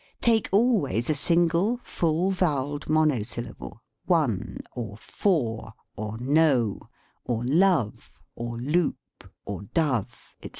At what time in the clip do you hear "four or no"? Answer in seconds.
4.97-6.79